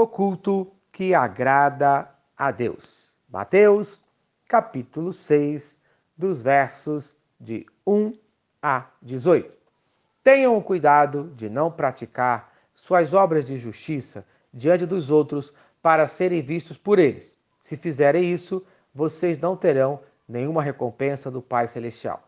[0.00, 3.08] o culto que agrada a Deus.
[3.28, 4.00] Mateus,
[4.46, 5.76] capítulo 6,
[6.16, 8.16] dos versos de 1
[8.62, 9.52] a 18.
[10.22, 14.24] Tenham cuidado de não praticar suas obras de justiça
[14.54, 17.34] diante dos outros para serem vistos por eles.
[17.64, 22.22] Se fizerem isso, vocês não terão nenhuma recompensa do Pai Celestial.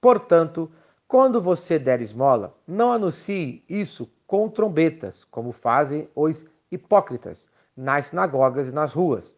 [0.00, 0.70] Portanto,
[1.06, 8.68] quando você der esmola, não anuncie isso com trombetas, como fazem os hipócritas nas sinagogas
[8.68, 9.34] e nas ruas,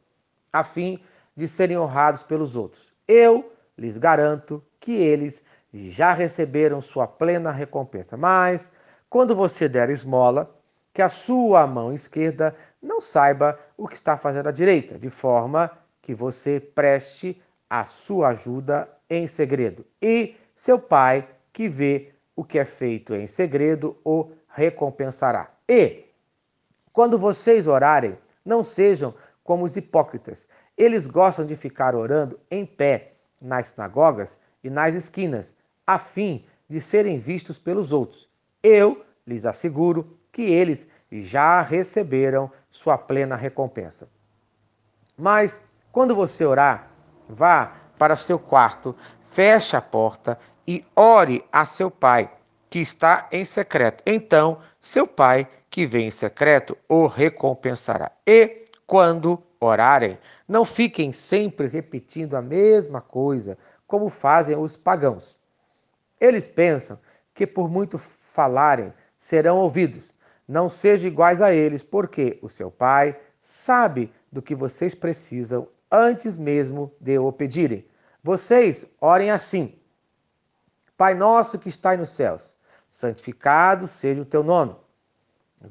[0.52, 1.02] a fim
[1.36, 2.95] de serem honrados pelos outros.
[3.06, 8.16] Eu lhes garanto que eles já receberam sua plena recompensa.
[8.16, 8.70] Mas,
[9.10, 10.54] quando você der esmola,
[10.92, 15.70] que a sua mão esquerda não saiba o que está fazendo a direita, de forma
[16.01, 19.84] que você preste a sua ajuda em segredo.
[20.01, 25.51] E seu pai, que vê o que é feito em segredo, o recompensará.
[25.68, 26.04] E,
[26.94, 29.12] quando vocês orarem, não sejam
[29.42, 30.46] como os hipócritas.
[30.78, 35.52] Eles gostam de ficar orando em pé nas sinagogas e nas esquinas,
[35.84, 38.30] a fim de serem vistos pelos outros.
[38.62, 44.08] Eu lhes asseguro que eles já receberam sua plena recompensa.
[45.16, 46.90] Mas quando você orar,
[47.29, 48.95] vá para seu quarto,
[49.30, 52.30] feche a porta e ore a seu pai,
[52.70, 54.02] que está em secreto.
[54.06, 58.12] Então, seu pai, que vem em secreto, o recompensará.
[58.24, 65.36] E quando orarem, não fiquem sempre repetindo a mesma coisa, como fazem os pagãos.
[66.20, 66.97] Eles pensam
[67.34, 70.14] que por muito falarem serão ouvidos.
[70.47, 76.38] Não sejam iguais a eles, porque o seu Pai sabe do que vocês precisam antes
[76.38, 77.84] mesmo de o pedirem.
[78.22, 79.76] Vocês orem assim:
[80.97, 82.54] Pai nosso que está nos céus,
[82.92, 84.84] santificado seja o teu nome.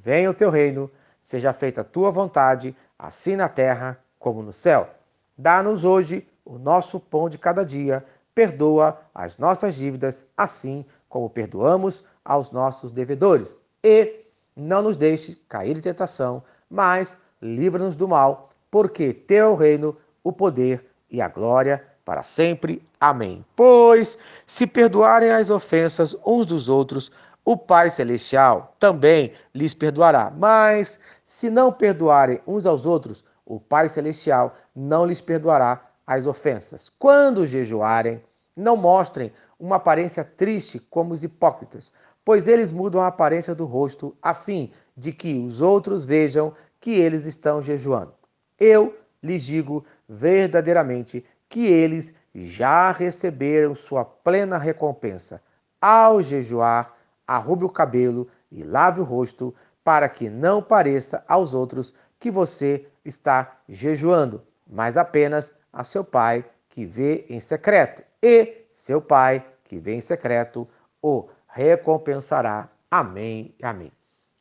[0.02, 0.89] Venha o teu reino,
[1.22, 4.89] seja feita a tua vontade, assim na terra como no céu.
[5.38, 12.04] Dá-nos hoje o nosso pão de cada dia, perdoa as nossas dívidas, assim como perdoamos
[12.23, 13.58] aos nossos devedores.
[13.83, 14.21] E
[14.55, 19.98] não nos deixe cair em tentação, mas livra-nos do mal, porque teu é o reino,
[20.23, 22.81] o poder e a glória para sempre.
[22.99, 23.45] Amém.
[23.55, 27.11] Pois, se perdoarem as ofensas uns dos outros,
[27.45, 30.31] o Pai Celestial também lhes perdoará.
[30.36, 36.92] Mas, se não perdoarem uns aos outros, o Pai Celestial não lhes perdoará as ofensas.
[36.98, 38.21] Quando jejuarem,
[38.55, 41.92] não mostrem uma aparência triste como os hipócritas,
[42.23, 46.92] pois eles mudam a aparência do rosto a fim de que os outros vejam que
[46.92, 48.14] eles estão jejuando.
[48.60, 55.42] Eu lhes digo verdadeiramente que eles já receberam sua plena recompensa.
[55.81, 56.92] Ao jejuar,
[57.28, 59.54] arrube o cabelo e lave o rosto,
[59.84, 66.45] para que não pareça aos outros que você está jejuando, mas apenas a seu pai
[66.70, 68.04] que vê em secreto.
[68.22, 70.67] E seu pai que vê em secreto
[71.02, 72.70] o recompensará.
[72.89, 73.54] Amém.
[73.61, 73.92] Amém.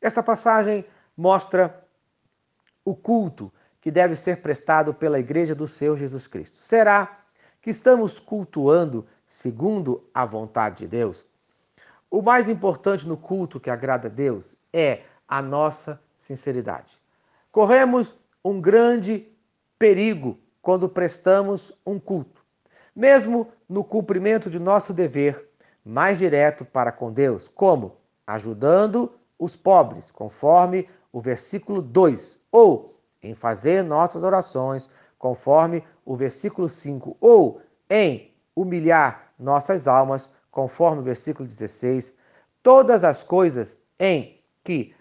[0.01, 1.83] Esta passagem mostra
[2.85, 3.51] o culto
[3.81, 6.57] que deve ser prestado pela igreja do Senhor Jesus Cristo.
[6.57, 7.19] Será
[7.61, 11.27] que estamos cultuando segundo a vontade de Deus?
[12.13, 17.01] O mais importante no culto que agrada a Deus é a nossa sinceridade.
[17.51, 18.15] Corremos
[18.45, 19.27] um grande
[19.79, 22.45] perigo quando prestamos um culto,
[22.95, 25.49] mesmo no cumprimento de nosso dever
[25.83, 27.97] mais direto para com Deus, como
[28.27, 34.87] ajudando os pobres, conforme o versículo 2, ou em fazer nossas orações,
[35.17, 37.59] conforme o versículo 5, ou
[37.89, 42.15] em humilhar nossas almas, conforme o versículo 16,
[42.61, 44.93] todas as coisas em que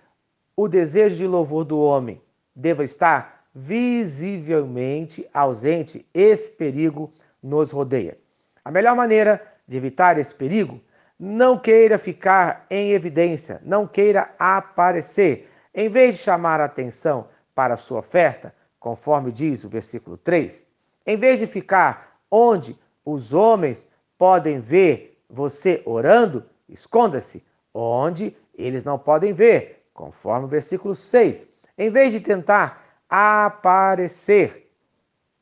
[0.57, 2.21] o desejo de louvor do homem
[2.57, 8.17] deva estar visivelmente ausente, esse perigo nos rodeia.
[8.65, 10.81] A melhor maneira de evitar esse perigo,
[11.19, 15.51] não queira ficar em evidência, não queira aparecer.
[15.75, 20.67] Em vez de chamar a atenção para a sua oferta, conforme diz o versículo 3,
[21.07, 27.43] em vez de ficar onde os homens podem ver você orando, esconda-se
[27.73, 31.49] onde eles não podem ver, conforme o versículo 6.
[31.79, 34.71] Em vez de tentar aparecer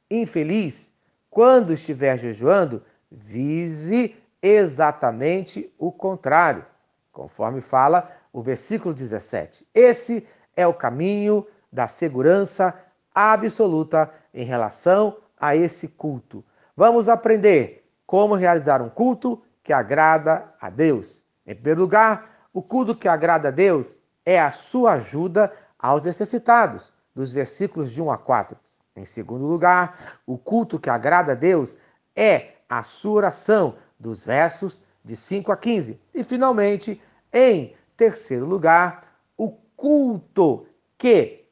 [0.08, 0.94] infeliz
[1.28, 6.64] quando estiver jejuando, vise exatamente o contrário,
[7.12, 9.66] conforme fala o versículo 17.
[9.74, 10.26] Esse
[10.56, 12.74] é o caminho da segurança
[13.12, 16.44] absoluta em relação a esse culto.
[16.76, 21.22] Vamos aprender como realizar um culto que agrada a Deus.
[21.46, 26.92] Em primeiro lugar, o culto que agrada a Deus é a sua ajuda aos necessitados.
[27.14, 28.56] dos versículos de 1 a 4.
[28.96, 31.76] Em segundo lugar, o culto que agrada a Deus
[32.14, 36.00] é a sua oração, dos versos de 5 a 15.
[36.14, 37.02] E, finalmente,
[37.32, 39.02] em terceiro lugar,
[39.36, 40.66] o culto
[40.96, 41.44] que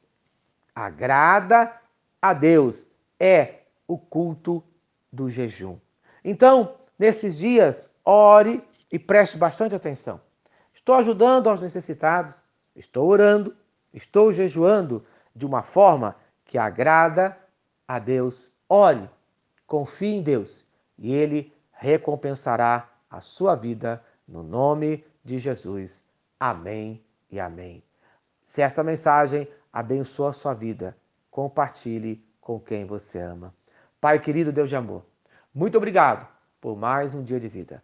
[0.73, 1.71] agrada
[2.21, 2.87] a Deus
[3.19, 4.63] é o culto
[5.11, 5.77] do jejum.
[6.23, 10.19] Então, nesses dias, ore e preste bastante atenção.
[10.73, 12.41] Estou ajudando aos necessitados,
[12.75, 13.55] estou orando,
[13.93, 17.37] estou jejuando de uma forma que agrada
[17.87, 18.51] a Deus.
[18.67, 19.07] Ore,
[19.67, 20.65] confie em Deus
[20.97, 26.03] e Ele recompensará a sua vida no nome de Jesus.
[26.39, 27.83] Amém e amém.
[28.43, 30.97] Se esta mensagem abençoa a sua vida,
[31.29, 33.53] compartilhe com quem você ama.
[34.01, 35.05] Pai querido, Deus de amor,
[35.53, 36.27] muito obrigado
[36.59, 37.83] por mais um dia de vida.